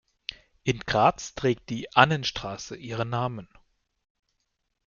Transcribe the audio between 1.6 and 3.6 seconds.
die "Annenstraße" ihren Namen.